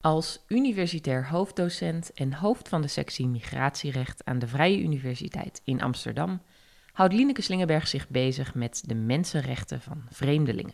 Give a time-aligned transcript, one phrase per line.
[0.00, 6.42] Als universitair hoofddocent en hoofd van de sectie Migratierecht aan de Vrije Universiteit in Amsterdam
[6.92, 10.72] houdt Lineke Slingerberg zich bezig met de mensenrechten van vreemdelingen.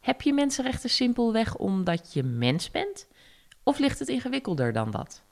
[0.00, 3.08] Heb je mensenrechten simpelweg omdat je mens bent?
[3.62, 5.22] Of ligt het ingewikkelder dan dat?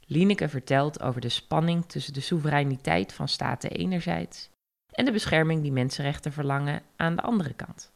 [0.00, 4.50] Lineke vertelt over de spanning tussen de soevereiniteit van staten enerzijds
[4.90, 7.91] en de bescherming die mensenrechten verlangen aan de andere kant.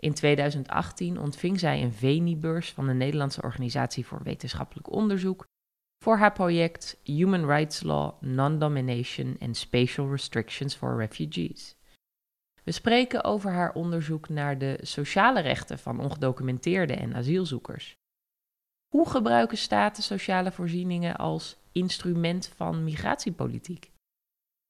[0.00, 5.46] In 2018 ontving zij een VENI-beurs van de Nederlandse Organisatie voor Wetenschappelijk Onderzoek
[6.04, 11.76] voor haar project Human Rights Law, Non-Domination and Spatial Restrictions for Refugees.
[12.64, 17.94] We spreken over haar onderzoek naar de sociale rechten van ongedocumenteerden en asielzoekers.
[18.88, 23.90] Hoe gebruiken staten sociale voorzieningen als instrument van migratiepolitiek?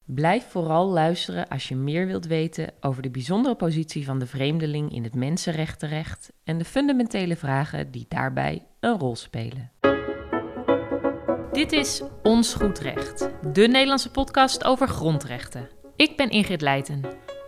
[0.05, 4.93] Blijf vooral luisteren als je meer wilt weten over de bijzondere positie van de vreemdeling
[4.93, 9.71] in het mensenrechtenrecht en de fundamentele vragen die daarbij een rol spelen.
[11.51, 15.69] Dit is Ons Goed Recht, de Nederlandse podcast over grondrechten.
[15.95, 17.01] Ik ben Ingrid Leijten,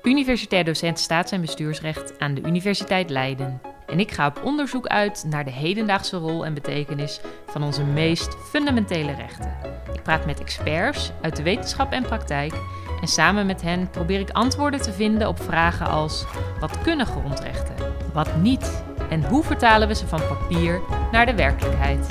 [0.03, 3.72] universitair docent staats- en bestuursrecht aan de Universiteit Leiden.
[3.87, 8.35] En ik ga op onderzoek uit naar de hedendaagse rol en betekenis van onze meest
[8.49, 9.55] fundamentele rechten.
[9.93, 12.53] Ik praat met experts uit de wetenschap en praktijk
[13.01, 16.25] en samen met hen probeer ik antwoorden te vinden op vragen als:
[16.59, 17.75] wat kunnen grondrechten?
[18.13, 18.83] Wat niet?
[19.09, 20.81] En hoe vertalen we ze van papier
[21.11, 22.07] naar de werkelijkheid?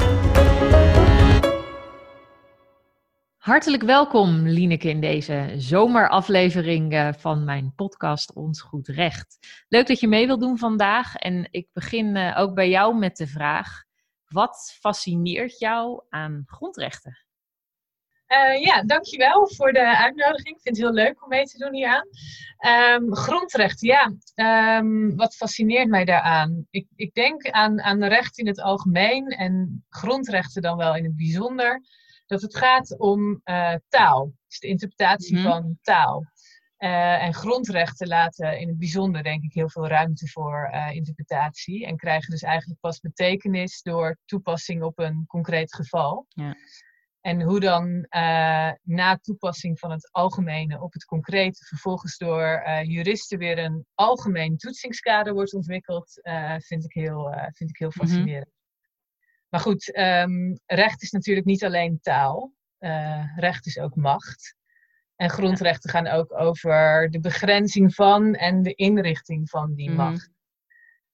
[3.43, 9.39] Hartelijk welkom, Lineke, in deze zomeraflevering eh, van mijn podcast Ons Goed Recht.
[9.69, 11.17] Leuk dat je mee wilt doen vandaag.
[11.17, 13.85] En ik begin eh, ook bij jou met de vraag:
[14.29, 17.19] wat fascineert jou aan grondrechten?
[18.29, 20.57] Uh, ja, dankjewel voor de uitnodiging.
[20.57, 22.07] Ik vind het heel leuk om mee te doen hieraan.
[23.01, 24.13] Um, grondrechten, ja.
[24.79, 26.67] Um, wat fascineert mij daaraan?
[26.71, 31.17] Ik, ik denk aan, aan recht in het algemeen en grondrechten dan wel in het
[31.17, 31.83] bijzonder
[32.33, 34.33] dat het gaat om uh, taal.
[34.49, 35.53] Dus de interpretatie mm -hmm.
[35.53, 36.25] van taal.
[36.79, 41.87] Uh, en grondrechten laten in het bijzonder, denk ik, heel veel ruimte voor uh, interpretatie.
[41.87, 46.27] En krijgen dus eigenlijk pas betekenis door toepassing op een concreet geval.
[46.29, 46.55] Ja.
[47.21, 48.07] En hoe dan
[48.83, 55.33] na toepassing van het algemene op het concrete vervolgens door juristen weer een algemeen toetsingskader
[55.33, 56.21] wordt ontwikkeld,
[56.59, 58.47] vind, ik heel, vind ik heel fascinerend.
[58.47, 58.62] Mm -hmm.
[59.53, 62.53] Maar goed, um, recht is natuurlijk niet alleen taal.
[62.79, 64.55] Uh, recht is ook macht.
[65.17, 70.05] En grondrechten gaan ook over de begrenzing van en de inrichting van die mm -hmm.
[70.05, 70.31] macht.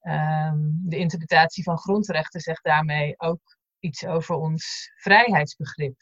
[0.03, 5.97] Um, de interpretatie van grondrechten zegt daarmee ook iets over ons vrijheidsbegrip.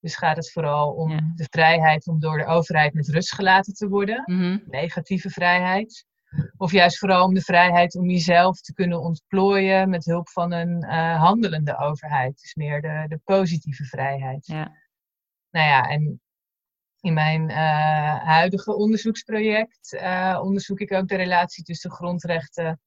[0.00, 1.32] Dus gaat het vooral om ja.
[1.34, 4.62] de vrijheid om door de overheid met rust gelaten te worden, mm -hmm.
[4.66, 6.06] negatieve vrijheid.
[6.56, 10.84] Of juist vooral om de vrijheid om jezelf te kunnen ontplooien met hulp van een
[10.84, 12.40] uh, handelende overheid.
[12.40, 14.46] Dus meer de, de positieve vrijheid.
[14.46, 14.80] Ja.
[15.50, 16.20] Nou ja, en
[17.00, 22.80] in mijn uh, huidige onderzoeksproject uh, onderzoek ik ook de relatie tussen grondrechten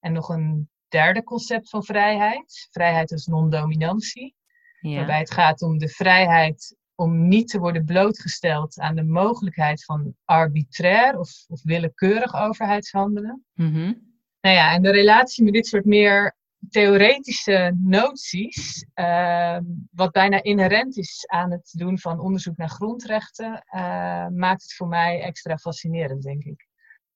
[0.00, 2.68] en nog een derde concept van vrijheid.
[2.70, 4.34] Vrijheid als non-dominantie.
[4.80, 4.96] Ja.
[4.96, 10.14] Waarbij het gaat om de vrijheid om niet te worden blootgesteld aan de mogelijkheid van
[10.24, 13.44] arbitrair of, of willekeurig overheidshandelen.
[13.54, 14.16] Mm -hmm.
[14.40, 16.36] Nou ja, en de relatie met dit soort meer
[16.70, 19.58] theoretische noties, uh,
[19.90, 24.88] wat bijna inherent is aan het doen van onderzoek naar grondrechten, uh, maakt het voor
[24.88, 26.66] mij extra fascinerend, denk ik.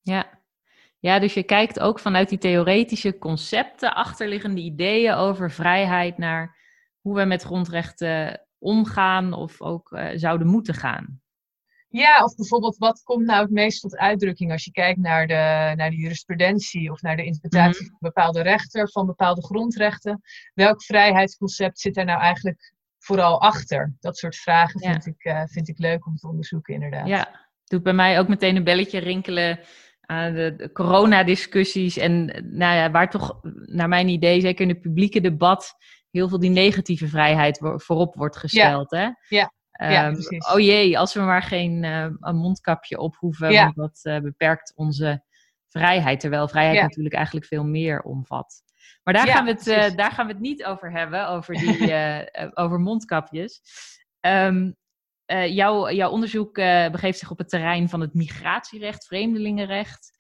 [0.01, 0.39] Ja.
[0.99, 6.57] ja, dus je kijkt ook vanuit die theoretische concepten, achterliggende ideeën over vrijheid naar
[7.01, 11.21] hoe we met grondrechten omgaan of ook uh, zouden moeten gaan.
[11.89, 15.73] Ja, of bijvoorbeeld wat komt nou het meest tot uitdrukking als je kijkt naar de,
[15.77, 17.99] naar de jurisprudentie of naar de interpretatie mm -hmm.
[17.99, 20.21] van bepaalde rechter, van bepaalde grondrechten.
[20.55, 23.97] Welk vrijheidsconcept zit daar nou eigenlijk vooral achter?
[24.01, 24.91] Dat soort vragen ja.
[24.91, 27.07] vind, ik, uh, vind ik leuk om te onderzoeken, inderdaad.
[27.07, 29.61] Ja, doet bij mij ook meteen een belletje rinkelen
[30.01, 31.97] aan de, de coronadiscussies.
[31.97, 35.75] En nou ja, waar toch, naar mijn idee, zeker in het publieke debat,
[36.13, 38.91] heel veel die negatieve vrijheid voorop wordt gesteld.
[38.91, 39.37] Ja, hè?
[39.37, 39.53] ja.
[39.91, 40.17] Ja, um,
[40.53, 43.73] oh jee, als we maar geen uh, een mondkapje op hoeven, ja.
[43.75, 45.25] want dat uh, beperkt onze
[45.69, 46.21] vrijheid.
[46.21, 46.83] Terwijl vrijheid ja.
[46.83, 48.63] natuurlijk eigenlijk veel meer omvat.
[49.03, 51.95] Maar daar, gaan we het, uh, daar gaan we het niet over hebben, over, die,
[52.65, 53.61] over mondkapjes.
[54.21, 54.77] Um,
[55.47, 56.55] jouw, jouw onderzoek
[56.93, 60.11] begeeft zich op het terrein van het migratierecht, vreemdelingenrecht.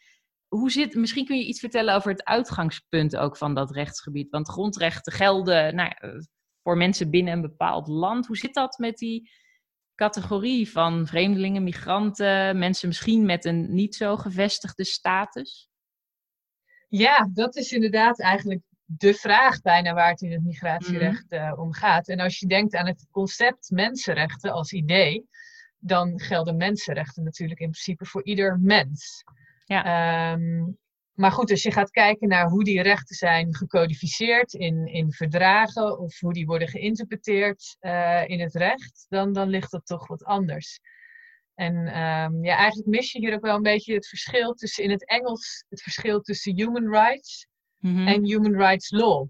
[0.54, 4.30] Hoe zit, misschien kun je iets vertellen over het uitgangspunt ook van dat rechtsgebied.
[4.30, 5.92] Want grondrechten gelden nou,
[6.62, 8.26] voor mensen binnen een bepaald land.
[8.26, 9.30] Hoe zit dat met die
[9.94, 15.68] categorie van vreemdelingen, migranten, mensen misschien met een niet zo gevestigde status?
[16.88, 21.72] Ja, dat is inderdaad eigenlijk de vraag bijna waar het in het migratierecht uh, om
[21.72, 22.08] gaat.
[22.08, 25.26] En als je denkt aan het concept mensenrechten als idee,
[25.78, 29.24] dan gelden mensenrechten natuurlijk in principe voor ieder mens.
[29.72, 30.32] Ja.
[30.32, 30.70] Ehm,
[31.12, 35.98] maar goed, als je gaat kijken naar hoe die rechten zijn gecodificeerd in, in verdragen
[35.98, 40.24] of hoe die worden geïnterpreteerd uh, in het recht, dan, dan ligt dat toch wat
[40.24, 40.80] anders.
[41.54, 44.90] En um, ja, eigenlijk mis je hier ook wel een beetje het verschil tussen in
[44.90, 47.46] het Engels het verschil tussen human rights
[47.78, 49.28] mm en human rights law.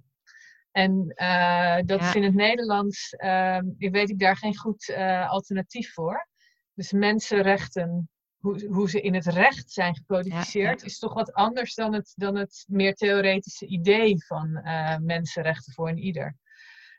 [0.71, 5.31] En uh, dat is in het Nederlands, uh, ik weet ik daar geen goed uh,
[5.31, 6.29] alternatief voor.
[6.75, 8.11] Dus mensenrechten
[8.43, 12.37] hoe, hoe ze in het recht zijn gecodificeerd, is toch wat anders dan het, dan
[12.37, 16.37] het meer theoretische idee van uh, mensenrechten voor een ieder.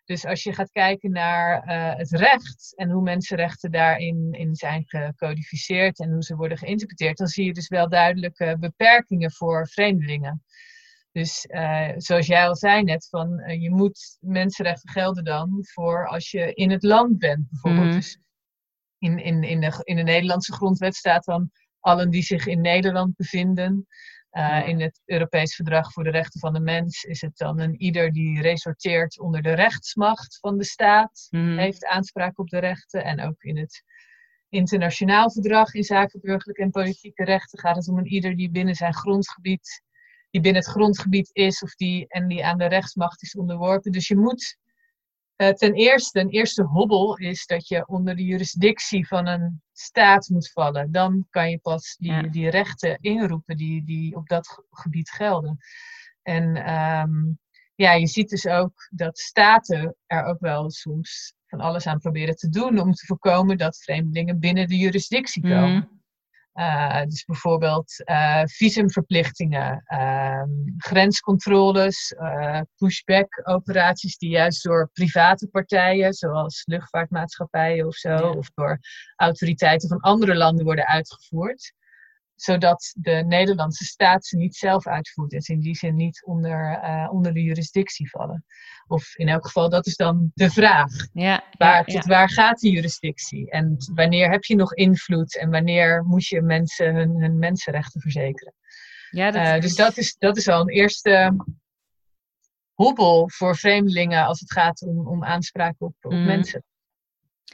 [0.06, 4.84] Dus als je gaat kijken naar uh, het recht en hoe mensenrechten daarin in zijn
[4.86, 10.44] gecodificeerd en hoe ze worden geïnterpreteerd, dan zie je dus wel duidelijke beperkingen voor vreemdelingen.
[11.12, 16.32] Dus uh, zoals jij al zei net, van je moet mensenrechten gelden dan voor als
[16.32, 17.86] je in het land bent, bijvoorbeeld.
[17.86, 17.92] Mm.
[17.92, 18.18] Dus
[19.04, 23.16] in, in, in, de, in de Nederlandse grondwet staat dan allen die zich in Nederland
[23.16, 23.88] bevinden.
[24.32, 27.82] Uh, in het Europees Verdrag voor de Rechten van de Mens is het dan een
[27.82, 31.58] ieder die resorteert onder de rechtsmacht van de staat, mm.
[31.58, 33.04] heeft aanspraak op de rechten.
[33.04, 33.84] En ook in het
[34.50, 38.76] internationaal verdrag in zaken burgerlijke en politieke rechten gaat het om een ieder die binnen
[38.76, 39.82] zijn grondgebied,
[40.30, 43.92] die binnen het grondgebied is of die, en die aan de rechtsmacht is onderworpen.
[43.92, 44.58] Dus je moet
[45.38, 50.30] uh, ten eerste, een eerste hobbel is dat je onder de jurisdictie van een staat
[50.30, 50.92] moet vallen.
[50.92, 55.58] Dan kan je pas die, die rechten inroepen die, die op dat gebied gelden.
[56.22, 57.40] En um,
[57.76, 62.36] ja, je ziet dus ook dat staten er ook wel soms van alles aan proberen
[62.36, 65.74] te doen om te voorkomen dat vreemdelingen binnen de jurisdictie komen.
[65.74, 65.93] Mm.
[66.54, 70.44] Uh, dus bijvoorbeeld uh, visumverplichtingen, uh,
[70.78, 78.80] grenscontroles, eh, pushback-operaties die juist door private partijen, zoals luchtvaartmaatschappijen of zo, of door
[79.16, 81.74] autoriteiten van andere landen worden uitgevoerd
[82.36, 86.80] zodat de Nederlandse staat ze niet zelf uitvoert en ze in die zin niet onder,
[86.84, 88.46] uh, onder de jurisdictie vallen.
[88.88, 90.92] Of in elk geval, dat is dan de vraag.
[91.14, 93.50] Ja, waar, Tot waar gaat die jurisdictie?
[93.50, 98.54] En wanneer heb je nog invloed en wanneer moet je mensen hun, hun mensenrechten verzekeren?
[99.10, 101.36] Ja, dat uh, Dus dat is, dat is al een eerste
[102.74, 106.26] hobbel voor vreemdelingen als het gaat om, om aanspraak op, op mm.
[106.26, 106.64] mensen.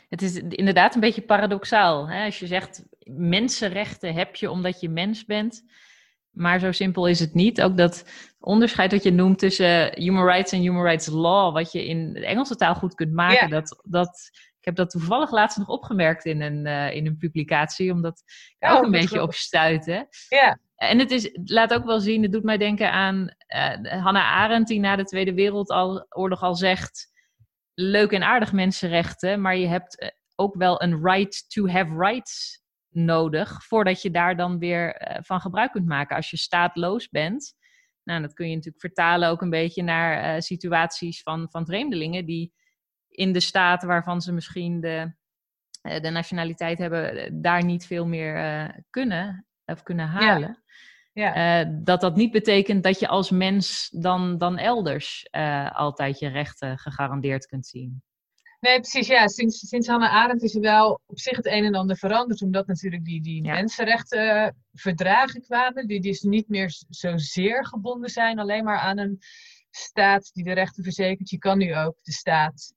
[0.10, 2.10] Het is inderdaad een beetje paradoxaal.
[2.10, 2.26] Hè?
[2.26, 2.84] Als je zegt,
[3.18, 5.64] mensenrechten heb je omdat je mens bent.
[6.30, 7.62] Maar zo simpel is het niet.
[7.62, 8.10] Ook dat
[8.40, 12.26] onderscheid dat je noemt tussen human rights en human rights law, wat je in de
[12.26, 14.30] Engelse taal goed kunt maken, dat, dat,
[14.60, 18.24] ik heb dat toevallig laatst nog opgemerkt in een, uh, in een publicatie, omdat
[18.60, 20.08] ik oh, ook een beetje op stuitte.
[20.30, 20.60] Ja.
[20.76, 24.70] En het is, laat ook wel zien, het doet mij denken aan uh, Hannah Arendt,
[24.70, 27.08] die na de Tweede Wereldoorlog al zegt:
[27.74, 32.62] leuk en aardig mensenrechten, maar je hebt eh, ook wel een right to have rights
[33.06, 36.16] nodig voordat je daar dan weer eh, van gebruik kunt maken.
[36.16, 37.54] Als je staatloos bent,
[38.04, 42.26] nou, dat kun je natuurlijk vertalen ook een beetje naar uh, situaties van, van vreemdelingen
[42.26, 42.54] die
[43.10, 45.14] in de staat waarvan ze misschien de,
[45.82, 50.64] de nationaliteit hebben, daar niet veel meer kunnen of kunnen halen.
[51.14, 51.66] Ja.
[51.66, 55.28] dat dat niet betekent dat je als mens dan, dan elders
[55.72, 58.04] altijd je rechten gegarandeerd kunt zien.
[58.60, 59.08] Nee, precies.
[59.08, 62.42] Ja, sinds, sinds Hannah Arendt is er wel op zich het een en ander veranderd.
[62.42, 65.88] Omdat natuurlijk die, die mensenrechten verdragen kwamen.
[65.88, 69.20] Die dus niet meer zozeer gebonden zijn alleen maar aan een
[69.72, 71.30] staat die de rechten verzekert.
[71.30, 72.74] Je kan nu ook de staat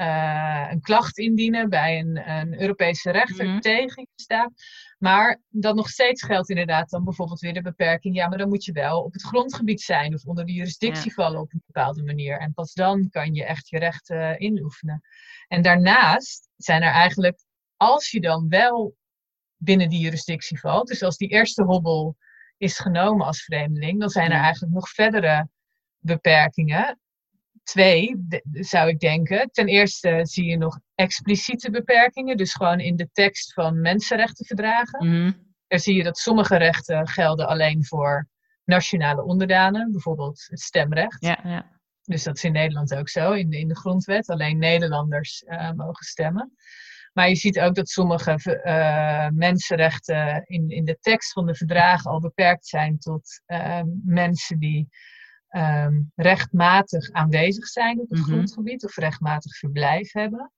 [0.00, 3.60] uh, een klacht indienen bij een, een Europese rechter mm -hmm.
[3.60, 4.52] tegen je staat.
[5.00, 8.14] Maar dat nog steeds geldt inderdaad dan bijvoorbeeld weer de beperking.
[8.14, 11.40] Ja, maar dan moet je wel op het grondgebied zijn of onder de jurisdictie vallen
[11.40, 12.38] op een bepaalde manier.
[12.38, 15.00] En pas dan kan je echt je rechten inoefenen.
[15.48, 17.44] En daarnaast zijn er eigenlijk,
[17.76, 18.96] als je dan wel
[19.56, 22.16] binnen die jurisdictie valt, dus als die eerste hobbel
[22.56, 25.48] is genomen als vreemdeling, dan zijn er eigenlijk nog verdere
[25.98, 27.00] beperkingen
[27.70, 29.50] twee, zou ik denken.
[29.50, 35.06] Ten eerste zie je nog expliciete beperkingen, dus gewoon in de tekst van mensenrechtenverdragen.
[35.06, 38.28] Mm Daar zie je dat sommige rechten gelden alleen voor
[38.64, 41.24] nationale onderdanen, bijvoorbeeld het stemrecht.
[41.24, 41.78] Ja, ja.
[42.02, 44.28] Dus dat is in Nederland ook zo, in de, in de grondwet.
[44.28, 46.52] Alleen Nederlanders uh, mogen stemmen.
[47.12, 52.10] Maar je ziet ook dat sommige uh, mensenrechten in, in de tekst van de verdragen
[52.10, 54.88] al beperkt zijn tot uh, mensen die
[55.50, 58.28] um, rechtmatig aanwezig zijn op het mhm.
[58.28, 60.52] grondgebied of rechtmatig verblijf hebben.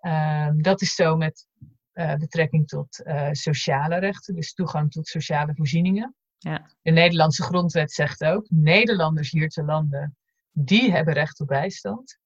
[0.00, 1.46] Um, dat is zo met
[1.94, 6.14] uh, betrekking tot uh, sociale rechten, dus toegang tot sociale voorzieningen.
[6.38, 6.70] Ja.
[6.82, 10.16] De Nederlandse grondwet zegt ook: Nederlanders hier te landen
[10.52, 12.18] die hebben recht op bijstand.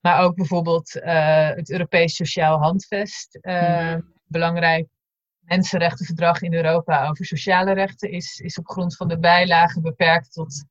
[0.00, 3.38] Maar ook bijvoorbeeld uh, het Europees Sociaal Handvest.
[3.40, 4.88] Uh, Belangrijk
[5.40, 10.64] mensenrechtenverdrag in Europa over sociale rechten is, is op grond van de bijlagen beperkt tot,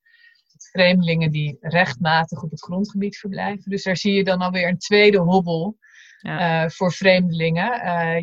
[0.69, 3.69] vreemdelingen die rechtmatig op het grondgebied verblijven.
[3.69, 5.77] Dus daar zie je dan alweer een tweede hobbel
[6.19, 6.63] ja.
[6.63, 7.71] uh, voor vreemdelingen.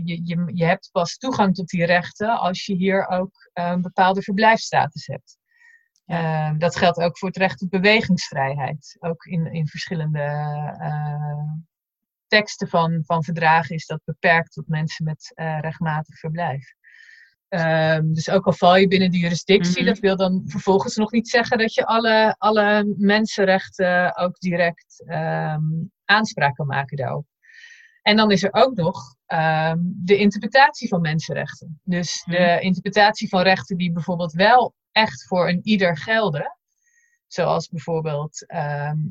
[0.05, 4.23] je, je, je hebt pas toegang tot die rechten als je hier ook een bepaalde
[4.23, 5.39] verblijfsstatus hebt.
[6.59, 8.97] Dat geldt ook voor het recht op bewegingsvrijheid.
[9.01, 10.27] Ook in, in verschillende
[12.27, 16.75] teksten van, van verdragen is dat beperkt tot mensen met rechtmatig verblijf.
[17.51, 19.87] Ehm, dus ook al val je binnen de jurisdictie, mm -hmm.
[19.87, 25.93] dat wil dan vervolgens nog niet zeggen dat je alle, alle mensenrechten ook direct um,
[26.05, 27.27] aanspraak kan maken daarop.
[28.03, 31.81] En dan is er ook nog um, de interpretatie van mensenrechten.
[31.85, 32.61] Dus de mm -hmm.
[32.61, 36.59] interpretatie van rechten die bijvoorbeeld wel echt voor een ieder gelden.
[37.27, 38.45] Zoals bijvoorbeeld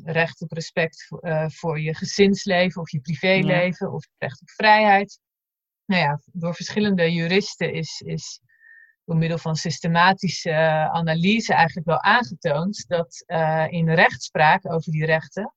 [0.04, 3.94] recht op respect voor, uh, voor je gezinsleven of je privéleven ja.
[3.94, 5.20] of recht op vrijheid.
[5.90, 8.42] Nou ja, door verschillende juristen is, is
[9.06, 15.06] door middel van systematische uh, analyse eigenlijk wel aangetoond dat uh, in rechtspraak over die
[15.06, 15.54] rechten,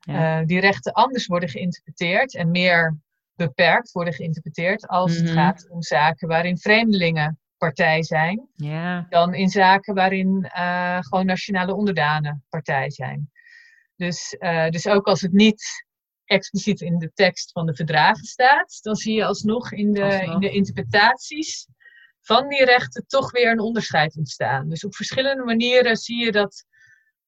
[0.00, 0.44] ja.
[0.44, 2.98] die rechten anders worden geïnterpreteerd en meer
[3.34, 5.26] beperkt worden geïnterpreteerd als mm -hmm.
[5.26, 5.44] het mhm.
[5.44, 9.06] gaat om zaken waarin vreemdelingen partij zijn, ja.
[9.08, 13.30] dan in zaken waarin uh, gewoon nationale onderdanen partij zijn.
[13.96, 14.36] Dus,
[14.68, 15.84] dus ook als het niet
[16.24, 20.34] expliciet in de tekst van de verdragen staat, dan zie je alsnog in de, alsnog.
[20.34, 21.66] in de interpretaties
[22.20, 24.68] van die rechten toch weer een onderscheid ontstaan.
[24.68, 26.64] Dus op verschillende manieren zie je dat,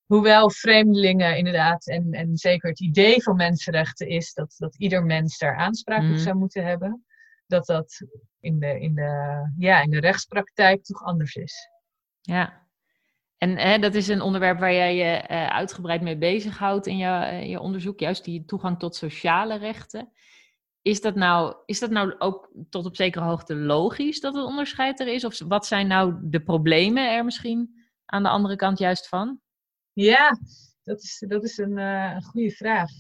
[0.05, 5.39] hoewel vreemdelingen inderdaad, en, en zeker het idee van mensenrechten is dat, dat ieder mens
[5.39, 6.13] daar aanspraak mm.
[6.13, 7.05] op zou moeten hebben,
[7.47, 8.01] dat dat
[8.41, 11.69] in de, in de, ja, in de rechtspraktijk toch anders is.
[12.21, 12.64] Ja,
[13.45, 17.07] en hè, dat is een onderwerp waar jij je uh, uitgebreid mee bezighoudt in je,
[17.07, 20.13] uh, je onderzoek, juist die toegang tot sociale rechten.
[20.83, 25.01] Is dat, nou, is dat nou ook tot op zekere hoogte logisch dat het onderscheid
[25.01, 25.25] er is?
[25.25, 29.41] Of wat zijn nou de problemen er misschien aan de andere kant juist van?
[29.93, 30.39] Ja,
[30.83, 32.91] dat is, dat is een, een goede vraag.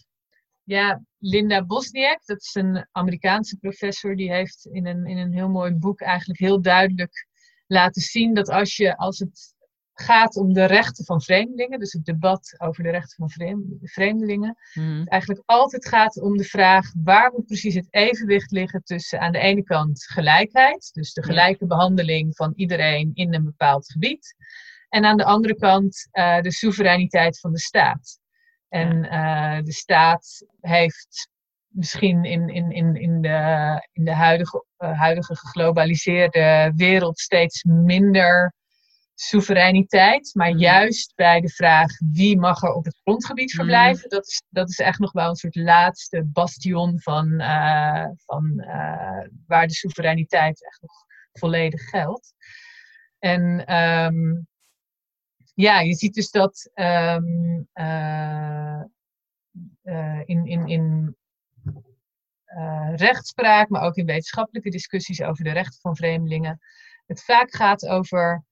[0.63, 5.49] Ja, Linda Bosniak, dat is een Amerikaanse professor, die heeft in een, in een heel
[5.49, 7.27] mooi boek eigenlijk heel duidelijk
[7.67, 9.54] laten zien dat als, je, als het
[9.95, 13.31] gaat om de rechten van vreemdelingen, dus het debat over de rechten van
[13.83, 14.99] vreemdelingen, mm.
[14.99, 19.33] het eigenlijk altijd gaat om de vraag waar moet precies het evenwicht liggen tussen aan
[19.33, 24.35] de ene kant gelijkheid, dus de gelijke behandeling van iedereen in een bepaald gebied,
[24.89, 28.19] en aan de andere kant uh, de soevereiniteit van de staat.
[28.69, 31.29] En uh, de staat heeft
[31.69, 38.55] misschien in, in, in, in, de, in de huidige, uh, huidige geglobaliseerde wereld steeds minder
[39.15, 40.31] soevereiniteit.
[40.35, 40.59] Maar mm.
[40.59, 43.57] juist bij de vraag wie mag er op het grondgebied mm.
[43.57, 44.09] verblijven, mm.
[44.09, 48.65] dat, is, dat is echt nog wel een soort laatste bastion van, uh, van
[49.47, 50.93] waar de soevereiniteit echt nog
[51.33, 52.35] volledig geldt.
[53.19, 54.47] En um,
[55.55, 58.81] ja, je ziet dus dat um, uh,
[59.83, 61.17] uh, in, in, in
[62.95, 66.61] rechtspraak, maar ook in wetenschappelijke discussies over de rechten van vreemdelingen,
[67.07, 68.45] het vaak gaat over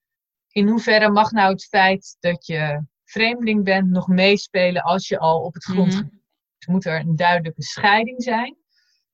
[0.52, 5.40] in hoeverre mag nou het feit dat je vreemdeling bent nog meespelen als je al
[5.40, 6.20] op het grondgebied mm -hmm.
[6.66, 8.56] Moet er een duidelijke scheiding zijn.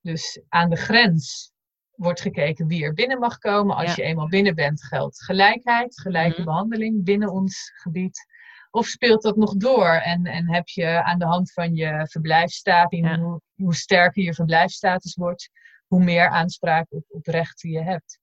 [0.00, 1.52] Dus aan de grens
[1.90, 3.76] wordt gekeken wie er binnen mag komen.
[3.76, 4.02] Als ja.
[4.02, 6.44] je eenmaal binnen bent, geldt gelijkheid, gelijke mm-hmm.
[6.44, 8.26] behandeling binnen ons gebied.
[8.70, 12.98] Of speelt dat nog door en, en heb je aan de hand van je verblijfsstatus,
[12.98, 13.18] ja.
[13.18, 15.50] hoe, hoe, sterker je verblijfsstatus wordt,
[15.86, 18.18] hoe meer aanspraak op, op rechten je hebt.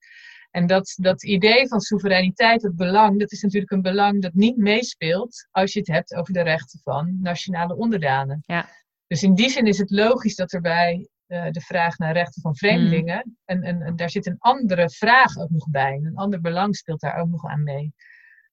[0.55, 4.57] En dat, dat idee van soevereiniteit, het belang, dat is natuurlijk een belang dat niet
[4.57, 8.43] meespeelt als je het hebt over de rechten van nationale onderdanen.
[8.45, 8.69] Ja.
[9.07, 12.41] Dus in die zin is het logisch dat er bij uh, de vraag naar rechten
[12.41, 13.21] van vreemdelingen.
[13.25, 13.37] Mm.
[13.45, 15.93] En, en, en, daar zit een andere vraag ook nog bij.
[16.03, 17.93] Een ander belang speelt daar ook nog aan mee.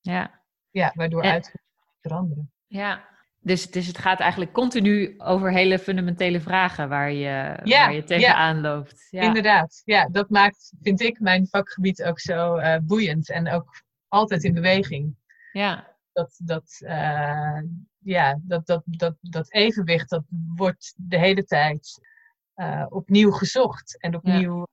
[0.01, 0.43] Ja.
[0.71, 1.55] Ja, waardoor en, uit
[2.01, 2.53] veranderen.
[2.67, 3.09] Ja,
[3.43, 8.05] dus, dus het gaat eigenlijk continu over hele fundamentele vragen waar je, ja, waar je
[8.05, 8.63] tegenaan ja.
[8.63, 9.07] loopt.
[9.11, 9.23] Ja.
[9.23, 9.83] Inderdaad.
[9.85, 14.55] Ja, dat maakt, vind ik, mijn vakgebied ook zo uh, boeiend en ook altijd in
[14.55, 15.17] beweging.
[15.53, 15.97] Ja.
[16.13, 17.63] Dat, dat, uh,
[17.99, 22.01] ja, dat, dat, dat, dat evenwicht, dat wordt de hele tijd
[22.57, 24.67] uh, opnieuw gezocht en opnieuw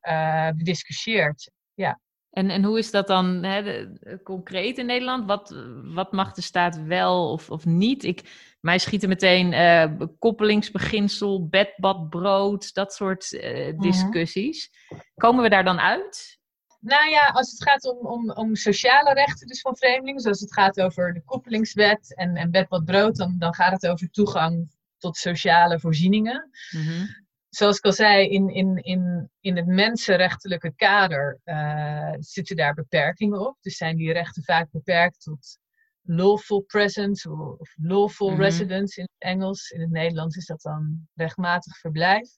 [0.56, 1.52] bediscussieerd.
[1.74, 2.00] Ja.
[2.30, 5.26] En, en hoe is dat dan hè, de, concreet in Nederland?
[5.26, 8.04] Wat, wat mag de staat wel of, of niet?
[8.04, 8.22] Ik,
[8.60, 13.30] mij schieten meteen uh, koppelingsbeginsel, bed, bad, brood, dat soort
[13.78, 14.70] discussies.
[14.72, 15.08] Mm -hmm.
[15.16, 16.40] Komen we daar dan uit?
[16.80, 20.54] Nou ja, als het gaat om, om, om sociale rechten dus van vreemdelingen, zoals het
[20.54, 24.78] gaat over de koppelingswet en, en wet wat brood, dan, dan gaat het over toegang
[24.98, 26.50] tot sociale voorzieningen.
[26.72, 27.06] Mhm.
[27.50, 33.48] Zoals ik al zei, in, in, in, in het mensenrechtelijke kader uh, zitten daar beperkingen
[33.48, 33.58] op.
[33.62, 35.58] Dus zijn die rechten vaak beperkt tot
[36.02, 38.42] lawful presence of lawful Mhm.
[38.42, 39.70] residence in het Engels.
[39.70, 42.30] In het Nederlands is dat dan rechtmatig verblijf.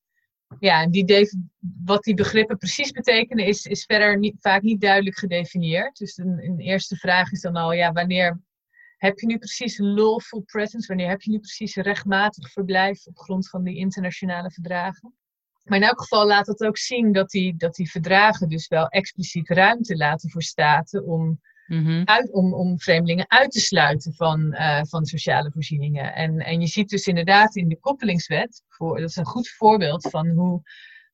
[0.60, 1.30] Ja, en die
[1.84, 5.98] wat die begrippen precies betekenen is, is verder niet, vaak niet duidelijk gedefinieerd.
[5.98, 8.40] Dus een, een eerste vraag is dan al, ja, wanneer
[9.02, 10.88] heb je nu precies lawful presence?
[10.88, 15.14] Wanneer heb je nu precies rechtmatig verblijf op grond van die internationale verdragen?
[15.64, 18.88] Maar in elk geval laat dat ook zien dat die, dat die verdragen dus wel
[18.88, 21.40] expliciet ruimte laten voor staten om
[21.72, 22.02] Mhm.
[22.06, 26.14] uit, om, om vreemdelingen uit te sluiten van, eh, van sociale voorzieningen.
[26.14, 30.10] En, en je ziet dus inderdaad in de koppelingswet, voor, dat is een goed voorbeeld
[30.10, 30.62] van hoe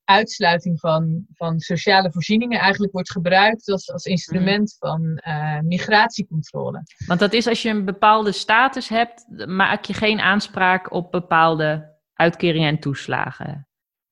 [0.08, 6.84] uitsluiting van, van sociale voorzieningen eigenlijk wordt gebruikt als, als instrument van eh, migratiecontrole.
[7.06, 11.96] Want dat is als je een bepaalde status hebt, maak je geen aanspraak op bepaalde
[12.14, 13.68] uitkeringen en toeslagen.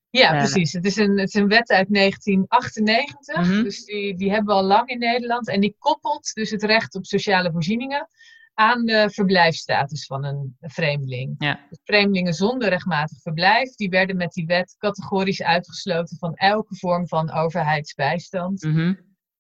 [0.10, 0.38] Ja, Eh.
[0.38, 0.74] precies.
[0.74, 3.64] Het is, een, het is een wet uit 1998, Mhm.
[3.64, 5.48] dus die, die hebben we al lang in Nederland.
[5.50, 8.08] En die koppelt dus het recht op sociale voorzieningen
[8.56, 11.36] aan de verblijfsstatus van een vreemdeling.
[11.38, 11.66] Ja.
[11.70, 17.08] Dus vreemdelingen zonder rechtmatig verblijf, die werden met die wet categorisch uitgesloten van elke vorm
[17.08, 18.64] van overheidsbijstand.
[18.64, 18.94] Mhm.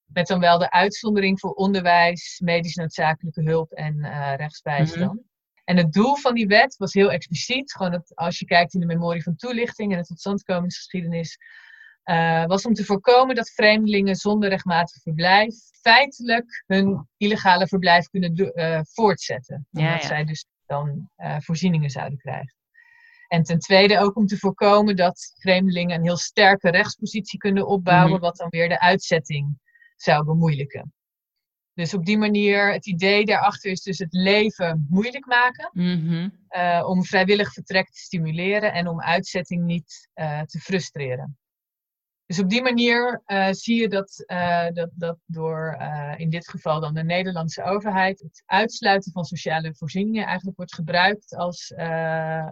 [0.05, 5.21] Met dan wel de uitzondering voor onderwijs, medisch noodzakelijke hulp en eh, rechtsbijstand.
[5.63, 7.73] En het doel van die wet was heel expliciet.
[7.73, 11.37] Gewoon dat als je kijkt in de memorie van toelichting en de totstandkomingsgeschiedenis.
[12.05, 18.35] Eh, was om te voorkomen dat vreemdelingen zonder rechtmatig verblijf feitelijk hun illegale verblijf kunnen
[18.35, 19.67] eh, voortzetten.
[19.71, 20.07] Omdat ja.
[20.07, 22.55] zij dus dan eh, voorzieningen zouden krijgen.
[23.27, 28.11] En ten tweede ook om te voorkomen dat vreemdelingen een heel sterke rechtspositie kunnen opbouwen,
[28.11, 28.21] Mhm.
[28.21, 29.59] wat dan weer de uitzetting
[29.95, 30.93] zou bemoeilijken.
[31.73, 35.69] Dus op die manier, het idee daarachter is dus het leven moeilijk maken.
[35.73, 36.29] Mhm.
[36.85, 40.09] om vrijwillig vertrek te stimuleren en om uitzetting niet
[40.45, 41.37] te frustreren.
[42.25, 46.49] Dus op die manier eh, zie je dat, eh, dat, dat door eh, in dit
[46.49, 51.73] geval dan de Nederlandse overheid het uitsluiten van sociale voorzieningen eigenlijk wordt gebruikt als,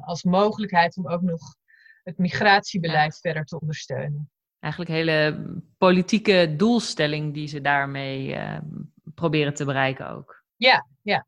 [0.01, 1.55] als mogelijkheid om ook nog
[2.03, 4.29] het migratiebeleid verder te ondersteunen.
[4.59, 5.45] Eigenlijk een hele
[5.77, 8.37] politieke doelstelling die ze daarmee
[9.15, 10.43] proberen te bereiken ook.
[10.55, 11.25] Ja, ja.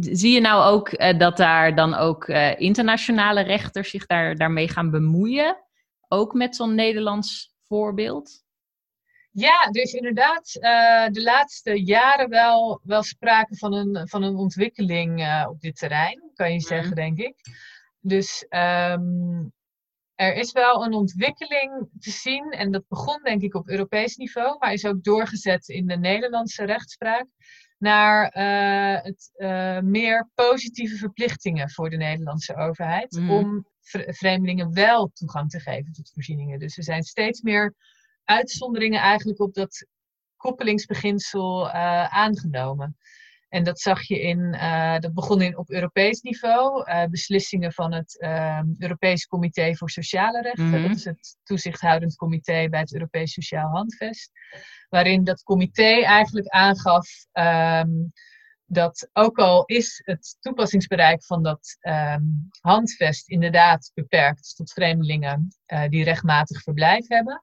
[0.00, 5.56] Zie je nou ook dat daar dan ook internationale rechters zich daar, daarmee gaan bemoeien?
[6.12, 8.44] Ook met zo'n Nederlands voorbeeld?
[9.30, 15.20] Ja, is inderdaad eh, de laatste jaren wel, wel sprake van een, van een ontwikkeling
[15.20, 17.34] eh, op dit terrein, kan je zeggen, denk ik.
[18.00, 19.44] Dus ehm,
[20.14, 24.58] er is wel een ontwikkeling te zien, en dat begon denk ik op Europees niveau,
[24.58, 27.26] maar is ook doorgezet in de Nederlandse rechtspraak,
[27.82, 33.30] naar eh, het eh, meer positieve verplichtingen voor de Nederlandse overheid Mhm.
[33.30, 36.58] om vre- vreemdelingen wel toegang te geven tot voorzieningen.
[36.58, 37.74] Dus er zijn steeds meer
[38.24, 39.86] uitzonderingen eigenlijk op dat
[40.36, 42.96] koppelingsbeginsel eh, aangenomen.
[43.52, 47.92] En dat zag je in, eh, dat begon in, op Europees niveau, eh, beslissingen van
[47.92, 50.70] het ehm, Europees Comité voor Sociale Rechten.
[50.70, 50.82] Mhm.
[50.82, 54.30] Dat is het toezichthoudend comité bij het Europees Sociaal Handvest.
[54.88, 57.90] Waarin dat comité eigenlijk aangaf ehm,
[58.66, 62.22] dat ook al is het toepassingsbereik van dat ehm,
[62.60, 67.42] handvest inderdaad beperkt tot vreemdelingen eh, die rechtmatig verblijf hebben.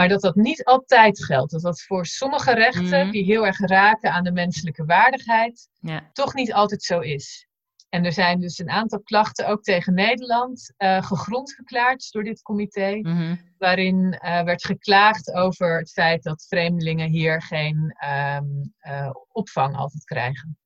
[0.00, 1.52] Maar dat dat niet altijd geldt.
[1.52, 3.10] Dat dat voor sommige rechten Mhm.
[3.10, 6.10] die heel erg raken aan de menselijke waardigheid, Ja.
[6.12, 7.46] toch niet altijd zo is.
[7.88, 12.42] En er zijn dus een aantal klachten ook tegen Nederland eh, gegrond verklaard door dit
[12.42, 13.36] comité Mhm.
[13.58, 18.44] waarin eh, werd geklaagd over het feit dat vreemdelingen hier geen ehm,
[18.78, 20.58] eh, opvang altijd krijgen.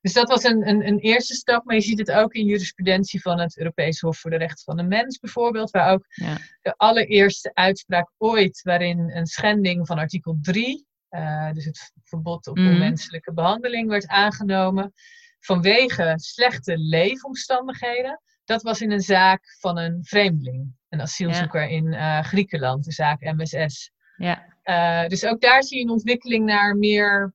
[0.00, 3.20] Dus dat was een, een, een eerste stap, maar je ziet het ook in jurisprudentie
[3.22, 6.36] van het Europees Hof voor de Rechten van de Mens bijvoorbeeld, waar ook Ja.
[6.62, 12.56] de allereerste uitspraak ooit waarin een schending van artikel 3, eh, dus het verbod op
[12.56, 12.68] Mhm.
[12.68, 14.92] onmenselijke behandeling, werd aangenomen
[15.40, 18.20] vanwege slechte leefomstandigheden.
[18.44, 23.20] Dat was in een zaak van een vreemdeling, een asielzoeker in eh, Griekenland, de zaak
[23.20, 23.90] MSS.
[24.16, 24.44] Ja.
[24.62, 27.34] Eh, dus ook daar zie je een ontwikkeling naar meer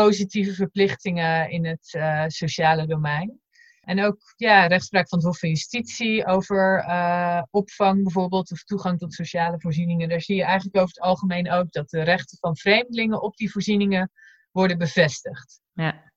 [0.00, 3.40] positieve verplichtingen in het eh, sociale domein.
[3.80, 8.98] En ook ja, rechtspraak van het Hof van Justitie over eh, opvang bijvoorbeeld of toegang
[8.98, 10.08] tot sociale voorzieningen.
[10.08, 13.50] Daar zie je eigenlijk over het algemeen ook dat de rechten van vreemdelingen op die
[13.50, 14.10] voorzieningen
[14.50, 15.60] worden bevestigd.
[15.72, 16.12] Ja.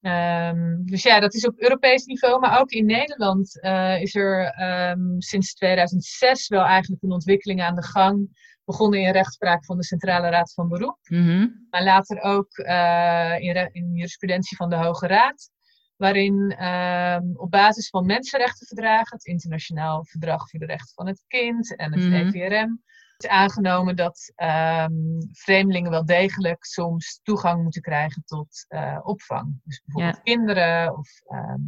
[0.00, 4.44] Ehm, dus ja, dat is op Europees niveau, maar ook in Nederland eh, is er
[4.44, 8.28] ehm, sinds 2006 wel eigenlijk een ontwikkeling aan de gang.
[8.68, 11.46] Begonnen in rechtspraak van de Centrale Raad van Beroep, Mhm.
[11.70, 13.34] maar later ook eh,
[13.72, 15.50] in, jurisprudentie van de Hoge Raad,
[15.96, 21.76] waarin ehm, op basis van mensenrechtenverdragen, het Internationaal Verdrag voor de Rechten van het Kind
[21.76, 22.12] en het Mhm.
[22.14, 22.82] EVRM,
[23.16, 24.92] is aangenomen dat ehm,
[25.32, 29.60] vreemdelingen wel degelijk soms toegang moeten krijgen tot eh, opvang.
[29.64, 31.60] Dus bijvoorbeeld kinderen of ehm,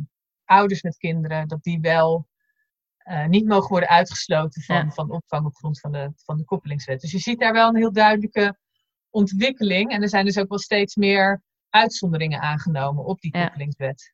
[0.44, 2.28] ouders met kinderen, dat die wel
[3.02, 4.90] eh, niet mogen worden uitgesloten van, Ja.
[4.90, 7.00] van opvang op grond van de, van de koppelingswet.
[7.00, 8.58] Dus je ziet daar wel een heel duidelijke
[9.10, 9.90] ontwikkeling.
[9.90, 13.42] En er zijn dus ook wel steeds meer uitzonderingen aangenomen op die Ja.
[13.42, 14.12] koppelingswet.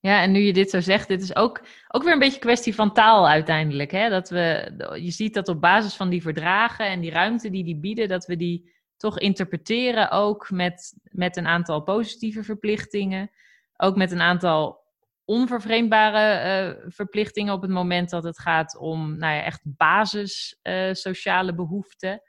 [0.00, 2.74] Ja, en nu je dit zo zegt, dit is ook, ook weer een beetje kwestie
[2.74, 3.90] van taal uiteindelijk.
[3.90, 4.08] Hè?
[4.08, 7.76] Dat we, je ziet dat op basis van die verdragen en die ruimte die die
[7.76, 13.30] bieden, dat we die toch interpreteren ook met, met een aantal positieve verplichtingen.
[13.76, 14.79] Ook met een aantal
[15.30, 20.92] onvervreemdbare eh, verplichtingen op het moment dat het gaat om nou ja, echt basis eh,
[20.92, 22.22] sociale behoeften.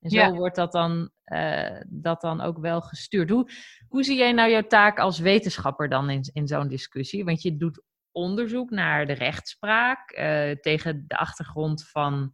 [0.00, 0.32] En zo Ja.
[0.32, 3.30] wordt dat dan, eh, dat dan ook wel gestuurd.
[3.30, 3.50] Hoe,
[3.88, 7.24] hoe zie jij nou jouw taak als wetenschapper dan in, in zo'n discussie?
[7.24, 7.82] Want je doet
[8.12, 10.12] onderzoek naar de rechtspraak
[10.60, 12.32] tegen de achtergrond van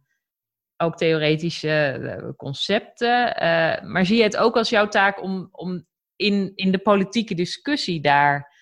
[0.77, 3.35] ook theoretische concepten.
[3.91, 8.01] Maar zie je het ook als jouw taak om, om in, in de politieke discussie
[8.01, 8.56] daar,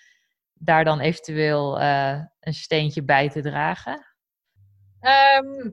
[0.58, 4.06] daar dan eventueel eh, een steentje bij te dragen?
[5.00, 5.70] Ehm,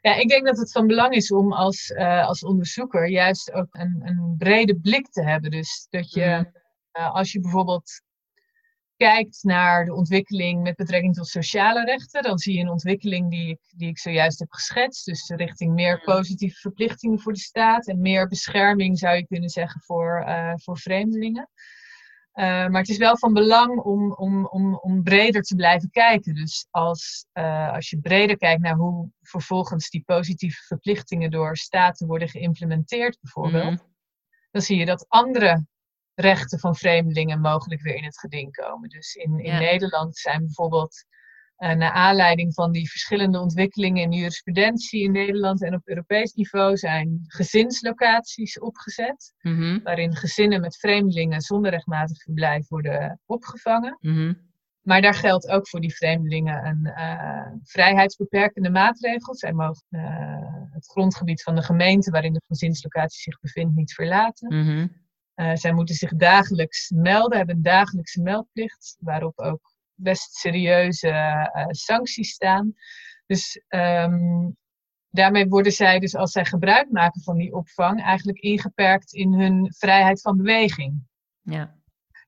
[0.00, 3.66] ja, ik denk dat het van belang is om als, eh, als onderzoeker juist ook
[3.70, 5.50] een, een brede blik te hebben.
[5.50, 6.44] Dus dat je, Mhm.
[6.92, 8.00] eh, als je bijvoorbeeld
[8.96, 13.48] kijkt naar de ontwikkeling met betrekking tot sociale rechten, dan zie je een ontwikkeling die
[13.48, 15.04] ik, die ik zojuist heb geschetst.
[15.06, 16.04] Dus richting meer Mhm.
[16.04, 21.50] positieve verplichtingen voor de staat en meer bescherming, zou je kunnen zeggen, voor, voor vreemdelingen.
[22.38, 26.34] Eh, maar het is wel van belang om, om, om, om breder te blijven kijken.
[26.34, 32.06] Dus als, eh, als je breder kijkt naar hoe vervolgens die positieve verplichtingen door staten
[32.06, 33.82] worden geïmplementeerd, bijvoorbeeld, Mhm.
[34.50, 35.66] dan zie je dat andere
[36.14, 38.88] rechten van vreemdelingen mogelijk weer in het geding komen.
[38.88, 39.58] Dus in, in Ja.
[39.58, 41.04] Nederland zijn bijvoorbeeld,
[41.58, 46.32] eh, naar aanleiding van die verschillende ontwikkelingen in de jurisprudentie in Nederland en op Europees
[46.32, 49.82] niveau, zijn gezinslocaties opgezet Mhm.
[49.82, 53.98] waarin gezinnen met vreemdelingen zonder rechtmatig verblijf worden opgevangen.
[54.00, 54.34] Mhm.
[54.82, 59.34] Maar daar geldt ook voor die vreemdelingen een eh, vrijheidsbeperkende maatregel.
[59.34, 60.02] Zij mogen eh,
[60.70, 64.56] het grondgebied van de gemeente waarin de gezinslocatie zich bevindt niet verlaten.
[64.56, 64.86] Mhm.
[65.54, 72.30] Zij moeten zich dagelijks melden, hebben een dagelijkse meldplicht, waarop ook best serieuze eh, sancties
[72.30, 72.74] staan.
[73.26, 74.50] Dus ehm,
[75.10, 79.74] daarmee worden zij dus als zij gebruik maken van die opvang eigenlijk ingeperkt in hun
[79.78, 81.06] vrijheid van beweging.
[81.40, 81.76] Ja.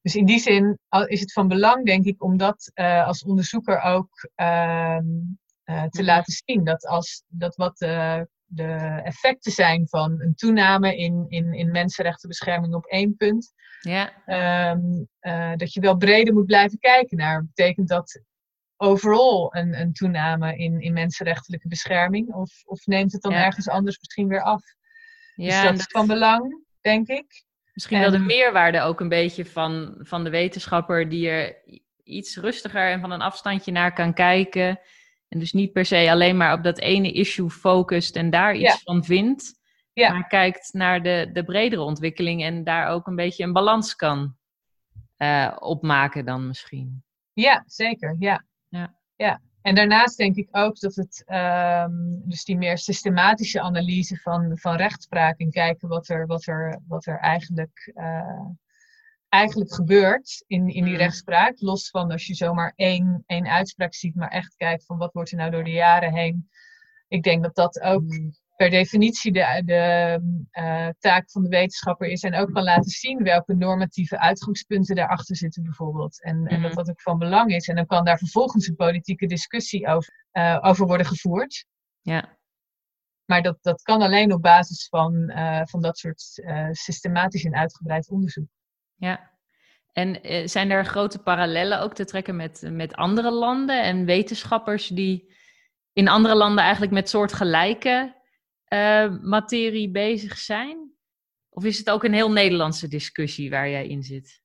[0.02, 3.80] Dus in die zin is het van belang, denk ik, om dat eh, als onderzoeker
[3.80, 5.04] ook ehm,
[5.64, 6.64] eh, te laten zien.
[6.64, 8.20] Dat, als, dat wat eh,
[8.52, 14.22] de effecten zijn van een toename in, in, in mensenrechtenbescherming op één punt, Ja.
[14.26, 14.80] ehm,
[15.18, 17.44] eh, dat je wel breder moet blijven kijken naar.
[17.44, 18.22] Betekent dat
[18.76, 22.34] overal een, een toename in, in mensenrechtelijke bescherming?
[22.34, 23.44] Of, of neemt het dan Ja.
[23.44, 24.62] ergens anders misschien weer af?
[25.34, 27.44] ja dus dat is van belang, denk ik.
[27.72, 31.56] Misschien wel de meerwaarde ook een beetje van, van de wetenschapper die er
[32.02, 34.80] iets rustiger en van een afstandje naar kan kijken.
[35.30, 38.72] En dus niet per se alleen maar op dat ene issue focust en daar iets
[38.72, 38.78] Ja.
[38.84, 39.58] van vindt.
[39.92, 40.12] Ja.
[40.12, 44.36] Maar kijkt naar de, de bredere ontwikkeling en daar ook een beetje een balans kan
[45.16, 47.02] eh, opmaken dan misschien.
[47.32, 48.16] Ja, zeker.
[48.18, 48.44] Ja.
[48.68, 48.94] Ja.
[49.16, 49.40] ja.
[49.62, 51.92] En daarnaast denk ik ook dat het, ehm,
[52.24, 57.06] dus die meer systematische analyse van, van rechtspraak en kijken wat er, wat er, wat
[57.06, 58.46] er eigenlijk, eh,
[59.30, 61.02] eigenlijk gebeurt in, in die Mhm.
[61.02, 61.60] rechtspraak.
[61.60, 65.30] Los van als je zomaar één, één uitspraak ziet, maar echt kijkt van wat wordt
[65.30, 66.48] er nou door de jaren heen.
[67.08, 68.02] Ik denk dat dat ook
[68.56, 72.22] per definitie de, de eh, taak van de wetenschapper is.
[72.22, 76.22] En ook kan laten zien welke normatieve uitgangspunten daarachter zitten bijvoorbeeld.
[76.22, 76.74] En, en dat Mhm.
[76.78, 77.68] dat ook van belang is.
[77.68, 81.66] En dan kan daar vervolgens een politieke discussie over, eh, over worden gevoerd.
[82.00, 82.38] Ja.
[83.24, 86.20] Maar dat, dat kan alleen op basis van, eh, van dat soort
[86.70, 88.48] systematisch en uitgebreid onderzoek.
[89.00, 89.30] Ja.
[89.92, 94.88] En eh, zijn er grote parallellen ook te trekken met, met andere landen en wetenschappers
[94.88, 95.34] die
[95.92, 98.16] in andere landen eigenlijk met soortgelijke
[98.64, 100.92] eh, materie bezig zijn?
[101.48, 104.42] Of is het ook een heel Nederlandse discussie waar jij in zit?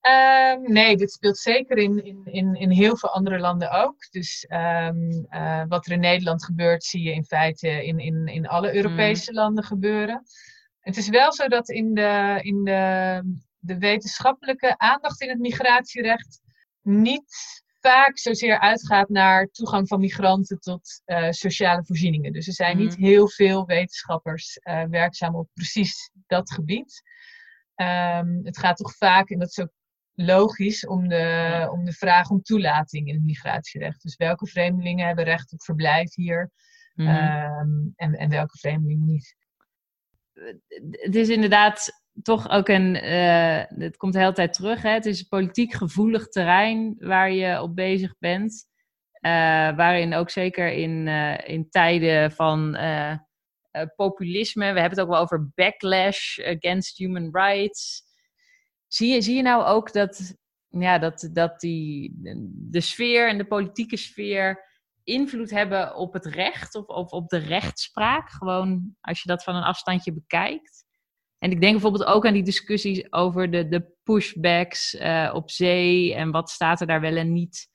[0.00, 4.10] Ehm, nee, dit speelt zeker in, in, in, in heel veel andere landen ook.
[4.10, 8.46] Dus ehm, eh, wat er in Nederland gebeurt, zie je in feite in, in, in
[8.46, 10.22] alle Europese landen gebeuren.
[10.80, 13.22] Het is wel zo dat in de, in de,
[13.64, 16.40] de wetenschappelijke aandacht in het migratierecht
[16.82, 22.32] niet vaak zozeer uitgaat naar toegang van migranten tot uh, sociale voorzieningen.
[22.32, 23.04] Dus er zijn niet Mhm.
[23.06, 27.02] heel veel wetenschappers uh, werkzaam op precies dat gebied.
[27.76, 29.72] Um, het gaat toch vaak, en dat is ook
[30.14, 31.70] logisch, om de, Ja.
[31.70, 34.02] om de vraag om toelating in het migratierecht.
[34.02, 36.50] Dus welke vreemdelingen hebben recht op verblijf hier
[36.94, 37.08] Mhm.
[37.08, 39.36] um, en, en welke vreemdelingen niet.
[40.90, 42.94] het is inderdaad toch ook een.
[42.96, 44.82] eh, het komt de hele tijd terug.
[44.82, 44.90] Hè?
[44.90, 48.72] Het is een politiek gevoelig terrein waar je op bezig bent.
[49.12, 49.30] eh,
[49.76, 52.76] waarin ook zeker in, eh, in tijden van
[53.96, 54.60] populisme.
[54.72, 58.02] We hebben het ook wel over backlash against human rights.
[58.86, 60.34] Zie je, zie je nou ook dat,
[60.68, 62.12] ja, dat, dat die,
[62.70, 64.64] de sfeer en de politieke sfeer
[65.04, 68.30] invloed hebben op het recht of, of op de rechtspraak.
[68.30, 70.83] Gewoon als je dat van een afstandje bekijkt.
[71.44, 76.14] En ik denk bijvoorbeeld ook aan die discussies over de, de pushbacks uh, op zee
[76.14, 77.68] en wat staat er daar wel en niet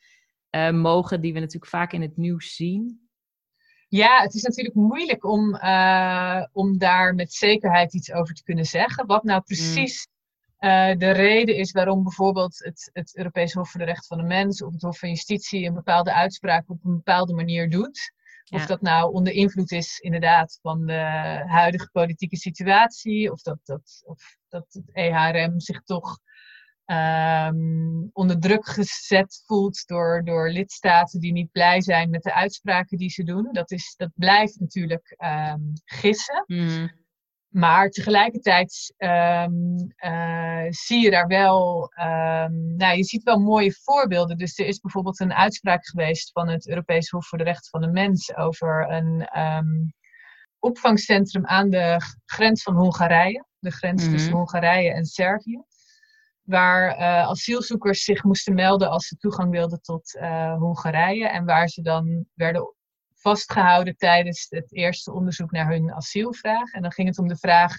[0.51, 3.09] uh, mogen, die we natuurlijk vaak in het nieuws zien.
[3.87, 8.65] Ja, het is natuurlijk moeilijk om, uh, om daar met zekerheid iets over te kunnen
[8.65, 9.05] zeggen.
[9.05, 10.07] Wat nou precies
[10.57, 10.97] mm.
[10.97, 14.63] de reden is waarom bijvoorbeeld het, het Europees Hof voor de Rechten van de Mens
[14.63, 18.13] of het Hof van Justitie een bepaalde uitspraak op een bepaalde manier doet.
[18.49, 18.65] Of ja.
[18.65, 23.31] dat nou onder invloed is, inderdaad, van de huidige politieke situatie.
[23.31, 26.19] Of dat, dat, of dat het EHRM zich toch
[26.85, 32.97] um, onder druk gezet voelt door, door lidstaten die niet blij zijn met de uitspraken
[32.97, 33.49] die ze doen.
[33.51, 36.43] Dat, is, dat blijft natuurlijk um, gissen.
[36.47, 36.91] Mm.
[37.49, 44.37] Maar tegelijkertijd um, uh, zie je daar wel, um, nou je ziet wel mooie voorbeelden.
[44.37, 47.81] Dus er is bijvoorbeeld een uitspraak geweest van het Europees Hof voor de Rechten van
[47.81, 49.93] de Mens over een um,
[50.59, 53.45] opvangcentrum aan de grens van Hongarije.
[53.59, 54.11] De grens Mhm.
[54.11, 55.63] tussen Hongarije en Servië.
[56.41, 61.27] Waar uh, asielzoekers zich moesten melden als ze toegang wilden tot uh, Hongarije.
[61.27, 62.75] En waar ze dan werden
[63.21, 66.71] vastgehouden tijdens het eerste onderzoek naar hun asielvraag.
[66.71, 67.77] En dan ging het om de vraag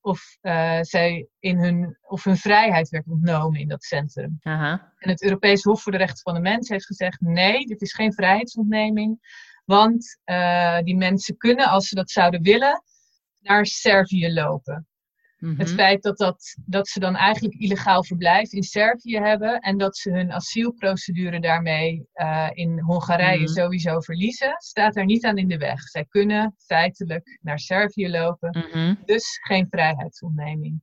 [0.00, 4.38] of, uh, zij in hun, of hun vrijheid werd ontnomen in dat centrum.
[4.42, 4.92] Aha.
[4.98, 7.92] En het Europees Hof voor de Rechten van de Mens heeft gezegd: nee, dit is
[7.92, 9.18] geen vrijheidsontneming.
[9.64, 12.82] Want uh, die mensen kunnen, als ze dat zouden willen,
[13.40, 14.88] naar Servië lopen.
[15.44, 15.58] Mhm.
[15.58, 19.96] Het feit dat, dat, dat ze dan eigenlijk illegaal verblijf in Servië hebben en dat
[19.96, 23.52] ze hun asielprocedure daarmee uh, in Hongarije Mhm.
[23.52, 25.80] sowieso verliezen, staat daar niet aan in de weg.
[25.80, 28.94] Zij kunnen feitelijk naar Servië lopen, Mhm.
[29.04, 30.82] dus geen vrijheidsontneming.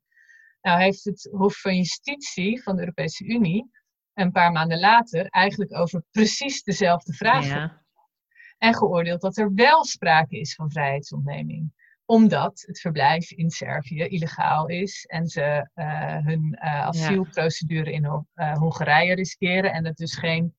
[0.62, 3.70] Nou heeft het Hof van Justitie van de Europese Unie
[4.14, 7.84] een paar maanden later eigenlijk over precies dezelfde vraag Ja.
[8.58, 11.74] en geoordeeld dat er wel sprake is van vrijheidsontneming
[12.12, 18.04] omdat het verblijf in Servië illegaal is en ze uh, hun uh, asielprocedure in
[18.36, 20.56] uh, Hongarije riskeren en het dus geen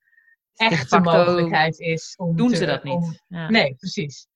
[0.56, 3.22] echte mogelijkheid is om Doen te, ze dat om- niet?
[3.28, 3.48] Ja.
[3.50, 4.26] Nee, precies.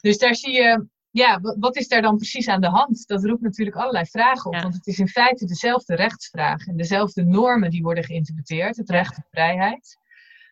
[0.00, 3.06] Dus daar zie je, ja, wa- wat is daar dan precies aan de hand?
[3.06, 4.62] Dat roept natuurlijk allerlei vragen op, Ja.
[4.62, 9.16] want het is in feite dezelfde rechtsvraag en dezelfde normen die worden geïnterpreteerd, het recht
[9.16, 9.96] op vrijheid.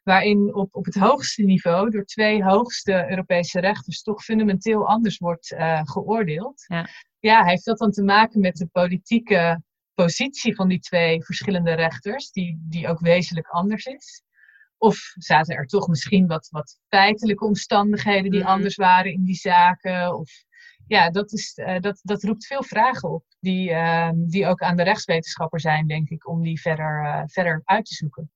[0.03, 5.53] Waarin op, op het hoogste niveau door twee hoogste Europese rechters toch fundamenteel anders wordt
[5.53, 6.65] eh, geoordeeld.
[6.67, 6.88] Ja.
[7.19, 9.62] ja, heeft dat dan te maken met de politieke
[9.95, 14.23] positie van die twee verschillende rechters, die, die ook wezenlijk anders is?
[14.79, 18.49] Of zaten er toch misschien wat, wat feitelijke omstandigheden die Mhm.
[18.49, 20.19] anders waren in die zaken?
[20.19, 20.31] Of,
[20.87, 24.77] ja, dat, is, eh, dat, dat roept veel vragen op, die, eh, die ook aan
[24.77, 28.31] de rechtswetenschapper zijn, denk ik, om die verder, eh, verder uit te zoeken.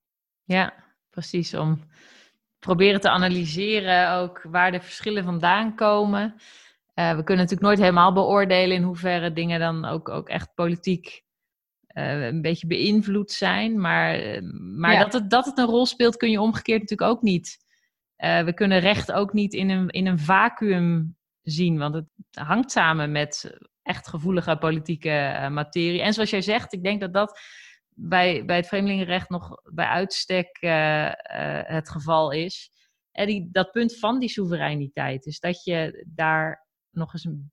[0.44, 0.85] Ja,
[1.16, 1.54] precies.
[1.54, 1.80] Om
[2.58, 6.34] proberen te analyseren ook waar de verschillen vandaan komen.
[6.94, 11.22] Eh, we kunnen natuurlijk nooit helemaal beoordelen in hoeverre dingen dan ook, ook echt politiek
[11.86, 13.80] eh, een beetje beïnvloed zijn.
[13.80, 14.42] Maar, eh,
[14.76, 15.02] maar Ja.
[15.02, 17.64] dat, het, dat het een rol speelt kun je omgekeerd natuurlijk ook niet.
[18.16, 23.12] We kunnen recht ook niet in een, in een vacuüm zien, want het hangt samen
[23.12, 26.02] met echt gevoelige politieke materie.
[26.02, 27.40] En zoals jij zegt, ik denk dat dat
[27.98, 32.70] bij, bij het vreemdelingenrecht nog bij uitstek eh, eh, het geval is.
[33.12, 37.52] En die, dat punt van die soevereiniteit is dat je daar nog eens een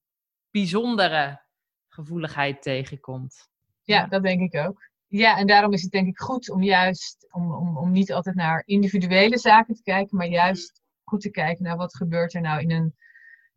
[0.52, 1.42] bijzondere
[1.88, 3.50] gevoeligheid tegenkomt.
[3.82, 4.90] Ja, dat denk ik ook.
[5.08, 8.36] Ja, en daarom is het denk ik goed om juist om, om, om niet altijd
[8.36, 12.62] naar individuele zaken te kijken, maar juist goed te kijken naar wat gebeurt er nou
[12.62, 12.96] in een,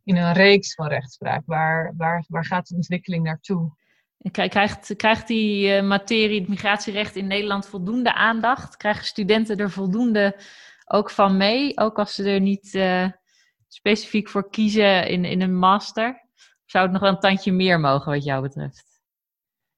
[0.05, 1.43] in een reeks van rechtspraak.
[1.47, 3.77] Waar, waar, waar gaat de ontwikkeling naartoe?
[4.31, 8.77] Krijgt, krijgt die eh, materie, het migratierecht in Nederland, voldoende aandacht?
[8.77, 10.41] Krijgen studenten er voldoende
[10.87, 11.79] ook van mee?
[11.79, 13.09] Ook als ze er niet eh,
[13.69, 16.25] specifiek voor kiezen in, in een master?
[16.65, 18.85] Zou het nog wel een tandje meer mogen wat jou betreft?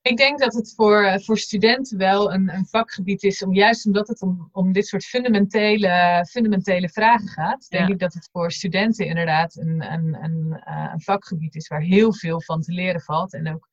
[0.03, 3.87] Ik denk dat het voor, eh, voor studenten wel een, een vakgebied is, om, juist
[3.87, 7.67] omdat het om, om dit soort fundamentele, fundamentele vragen gaat.
[7.69, 12.15] Denk ik dat het voor studenten inderdaad een, een, een, een, vakgebied is waar heel
[12.15, 13.33] veel van te leren valt.
[13.33, 13.69] En ook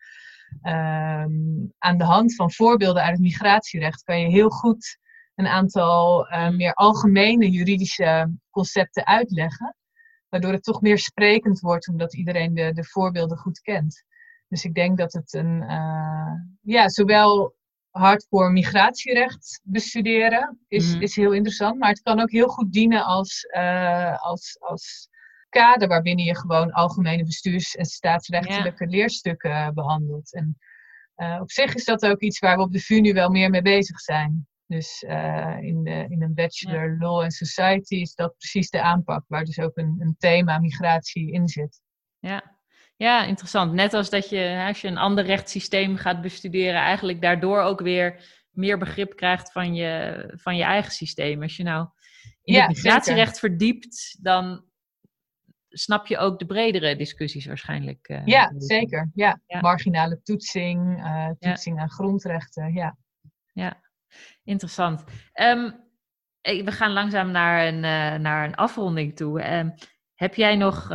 [0.61, 1.31] ehm,
[1.77, 4.97] aan de hand van voorbeelden uit het migratierecht kan je heel goed
[5.35, 9.75] een aantal uh, meer algemene juridische concepten uitleggen.
[10.29, 14.03] Waardoor het toch meer sprekend wordt, omdat iedereen de, de voorbeelden goed kent.
[14.47, 17.55] Dus ik denk dat het een, uh, ja, zowel
[17.89, 21.01] hardcore migratierecht bestuderen is, mhm.
[21.01, 25.09] is heel interessant, maar het kan ook heel goed dienen als, uh, als, als
[25.59, 30.33] kader waarbinnen je gewoon algemene bestuurs- en staatsrechtelijke leerstukken behandelt.
[30.33, 30.57] En
[31.17, 33.49] uh, op zich is dat ook iets waar we op de VU nu wel meer
[33.49, 34.47] mee bezig zijn.
[34.67, 39.23] Dus uh, in, de, in een bachelor Law and Society is dat precies de aanpak,
[39.27, 41.81] waar dus ook een, een thema migratie in zit.
[42.19, 42.57] Ja,
[42.95, 43.73] ja, interessant.
[43.73, 48.23] Net als dat je, als je een ander rechtssysteem gaat bestuderen, eigenlijk daardoor ook weer
[48.51, 51.41] meer begrip krijgt van je, van je eigen systeem.
[51.41, 51.87] Als je nou
[52.43, 54.63] in het migratierecht verdiept, dan
[55.77, 58.09] snap je ook de bredere discussies waarschijnlijk.
[58.09, 59.11] Uh, ja, zeker.
[59.13, 59.39] Ja.
[59.61, 62.73] marginale toetsing, uh, toetsing aan grondrechten.
[62.73, 62.97] Ja,
[63.53, 63.81] ja.
[64.43, 65.03] interessant.
[65.33, 65.83] Um,
[66.41, 67.79] we gaan langzaam naar een,
[68.21, 69.57] naar een afronding toe.
[69.57, 69.73] Um,
[70.13, 70.87] heb jij nog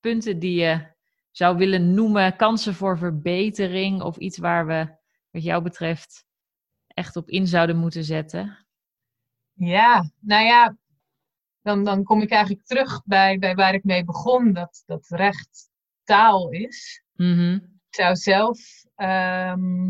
[0.00, 0.92] punten die je
[1.30, 4.96] zou willen noemen, kansen voor verbetering of iets waar we,
[5.30, 6.24] wat jou betreft,
[6.86, 8.66] echt op in zouden moeten zetten?
[9.52, 10.76] Ja, nou ja,
[11.64, 15.70] dan, dan kom ik eigenlijk terug bij, bij waar ik mee begon, dat, dat recht
[16.02, 17.02] taal is.
[17.14, 17.54] Mm
[17.90, 18.58] Ik zou zelf,
[18.94, 19.88] ehm,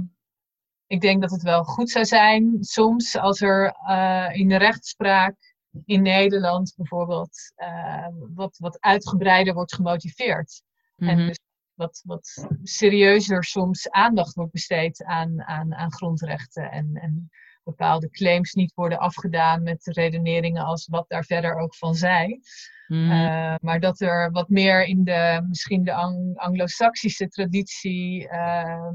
[0.86, 5.54] ik denk dat het wel goed zou zijn soms als er uh, in de rechtspraak
[5.84, 10.62] in Nederland bijvoorbeeld uh, wat, wat uitgebreider wordt gemotiveerd.
[10.96, 11.26] En mhm.
[11.26, 11.38] dus
[11.74, 16.70] wat, wat serieuzer soms aandacht wordt besteed aan, aan, aan grondrechten.
[16.70, 17.30] En, en
[17.64, 22.40] bepaalde claims niet worden afgedaan met redeneringen als wat daar verder ook van zij.
[22.86, 23.10] Mhm.
[23.10, 25.94] Eh, maar dat er wat meer in de, misschien de
[26.34, 28.90] Anglo-Saxische traditie uh,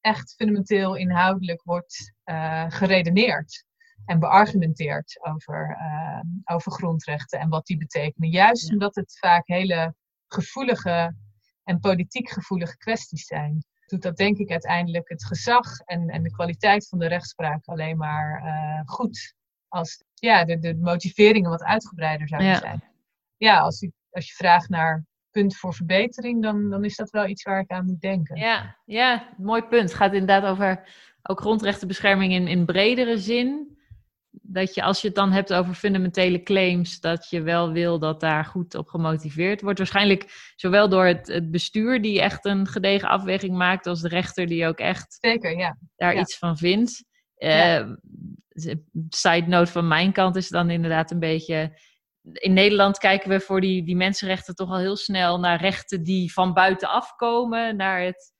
[0.00, 3.64] echt fundamenteel inhoudelijk wordt uh, geredeneerd
[4.04, 5.78] en beargumenteerd over,
[6.44, 8.30] over grondrechten en wat die betekenen.
[8.30, 9.94] Juist omdat het vaak hele
[10.28, 11.14] gevoelige
[11.64, 13.64] en politiek gevoelige kwesties zijn.
[13.86, 17.96] Doet dat denk ik uiteindelijk het gezag en, en de kwaliteit van de rechtspraak alleen
[17.96, 19.34] maar uh, goed.
[19.68, 22.84] Als ja, de, de motiveringen wat uitgebreider zouden zijn.
[23.36, 27.26] Ja, als, u, als je vraagt naar punt voor verbetering, dan, dan is dat wel
[27.26, 28.36] iets waar ik aan moet denken.
[28.36, 29.88] Ja, ja mooi punt.
[29.88, 30.88] Het gaat inderdaad over
[31.22, 33.73] ook grondrechtenbescherming in, in bredere zin
[34.42, 38.20] dat je als je het dan hebt over fundamentele claims, dat je wel wil dat
[38.20, 39.78] daar goed op gemotiveerd wordt.
[39.78, 44.46] Waarschijnlijk zowel door het, het bestuur die echt een gedegen afweging maakt, als de rechter
[44.46, 45.76] die ook echt Zeker, ja.
[45.96, 47.04] daar iets van vindt.
[47.38, 47.88] Uh,
[49.08, 51.78] side note van mijn kant is dan inderdaad een beetje.
[52.32, 56.32] In Nederland kijken we voor die, die mensenrechten toch al heel snel naar rechten die
[56.32, 58.32] van buitenaf komen, naar het,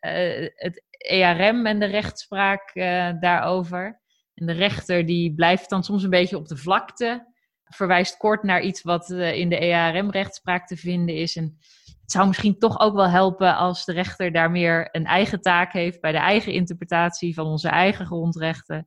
[0.00, 4.04] uh, het ERM en de rechtspraak uh, daarover.
[4.36, 7.26] En de rechter die blijft dan soms een beetje op de vlakte,
[7.64, 11.36] verwijst kort naar iets wat eh, in de EARM-rechtspraak te vinden is.
[11.36, 11.58] En
[12.00, 15.72] het zou misschien toch ook wel helpen als de rechter daar meer een eigen taak
[15.72, 18.86] heeft bij de eigen interpretatie van onze eigen grondrechten.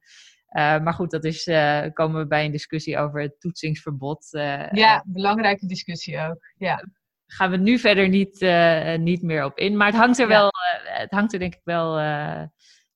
[0.50, 4.28] Uh, maar goed, dat is, uh, komen we bij een discussie over het toetsingsverbod.
[4.32, 6.54] Uh, ja, belangrijke discussie ook.
[6.58, 6.88] Ja.
[7.26, 8.40] Gaan we nu verder niet,
[9.00, 9.78] niet meer op in.
[9.78, 10.50] Maar het hangt er wel,
[10.84, 11.96] het hangt er denk ik wel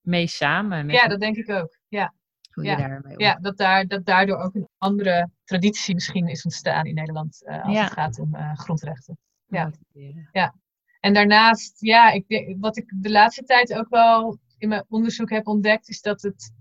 [0.02, 0.90] mee samen.
[0.90, 1.78] Ja, dat denk ik ook.
[1.88, 2.14] Ja
[2.62, 3.02] ja.
[3.18, 7.66] Ja, dat, daar, dat daardoor ook een andere traditie misschien is ontstaan in Nederland uh,
[7.66, 9.18] als het gaat om uh, grondrechten.
[9.48, 9.72] Ja.
[10.32, 10.56] ja.
[11.00, 15.48] En daarnaast, ja, ik, wat ik de laatste tijd ook wel in mijn onderzoek heb
[15.48, 16.54] ontdekt, is dat het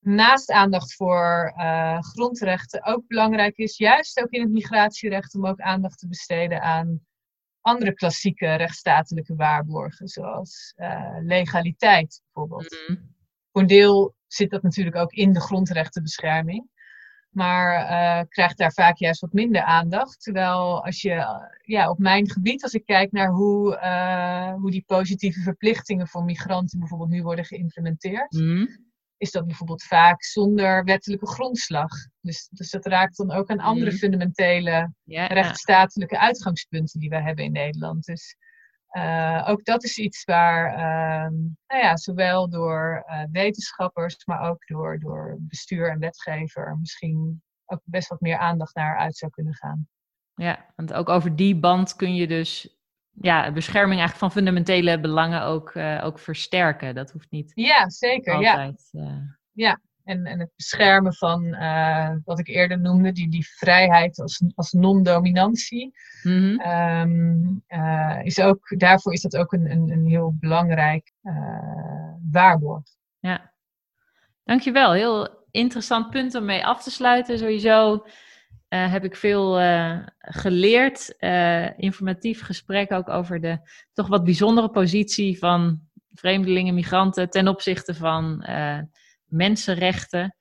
[0.00, 5.60] naast aandacht voor uh, grondrechten ook belangrijk is, juist ook in het migratierecht, om ook
[5.60, 7.00] aandacht te besteden aan
[7.60, 10.74] andere klassieke rechtsstatelijke waarborgen, zoals
[11.20, 12.84] legaliteit bijvoorbeeld.
[12.88, 13.16] Mm
[13.52, 16.68] Voor een deel zit dat natuurlijk ook in de grondrechtenbescherming.
[17.28, 20.22] Maar uh, krijgt daar vaak juist wat minder aandacht.
[20.22, 24.84] Terwijl als je ja, op mijn gebied, als ik kijk naar hoe, uh, hoe die
[24.86, 28.66] positieve verplichtingen voor migranten bijvoorbeeld nu worden geïmplementeerd, mhm.
[29.16, 31.90] is dat bijvoorbeeld vaak zonder wettelijke grondslag.
[32.20, 33.98] Dus, dus dat raakt dan ook aan andere mhm.
[33.98, 38.04] fundamentele ja, rechtsstatelijke uitgangspunten die we hebben in Nederland.
[38.04, 38.36] Dus
[38.92, 41.30] uh, ook dat is iets waar, uh,
[41.66, 47.80] nou ja, zowel door uh, wetenschappers, maar ook door, door bestuur en wetgever misschien ook
[47.84, 49.88] best wat meer aandacht naar uit zou kunnen gaan.
[50.34, 52.78] Ja, want ook over die band kun je dus
[53.10, 56.94] ja, bescherming eigenlijk van fundamentele belangen ook, uh, ook versterken.
[56.94, 57.52] Dat hoeft niet.
[57.54, 58.34] Ja, zeker.
[58.34, 59.36] Altijd, ja.
[59.52, 64.42] Ja, en, en het beschermen van uh, wat ik eerder noemde, die, die vrijheid als,
[64.54, 65.92] als non-dominantie.
[66.22, 66.60] Mm -hmm.
[66.60, 67.64] um,
[68.22, 71.12] is ook, daarvoor is dat ook een, een, een heel belangrijk
[72.30, 72.82] waarborg.
[73.18, 73.52] Ja,
[74.44, 74.92] dankjewel.
[74.92, 77.38] Heel interessant punt om mee af te sluiten.
[77.38, 81.14] Sowieso uh, heb ik veel uh, geleerd.
[81.18, 83.58] Uh, informatief gesprek ook over de
[83.92, 85.80] toch wat bijzondere positie van
[86.14, 88.44] vreemdelingen, migranten ten opzichte van
[89.28, 90.36] mensenrechten.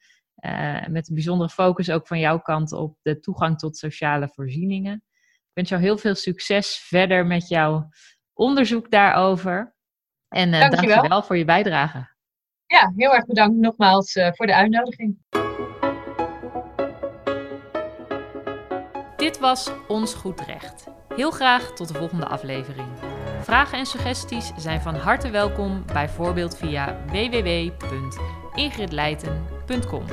[0.88, 5.03] met een bijzondere focus ook van jouw kant op de toegang tot sociale voorzieningen.
[5.23, 7.89] Ik wens jou heel veel succes verder met jouw
[8.33, 9.75] onderzoek daarover.
[10.27, 10.89] En uh, dankjewel.
[10.89, 12.15] dankjewel voor je bijdrage.
[12.65, 15.17] Ja, heel erg bedankt nogmaals voor de uitnodiging.
[19.17, 20.88] Dit was Ons Goed Recht.
[21.15, 22.88] Heel graag tot de volgende aflevering.
[23.41, 27.05] Vragen en suggesties zijn van harte welkom, bijvoorbeeld via
[28.58, 30.03] www.ingridleiten.com.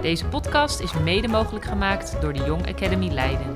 [0.00, 3.54] Deze podcast is mede mogelijk gemaakt door de Young Academy Leiden.